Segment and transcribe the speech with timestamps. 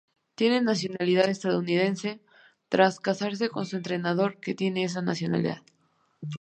[0.33, 2.21] Tiene nacionalidad estadounidense
[2.69, 5.61] tras casarse con su entrenador que tiene esa nacionalidad.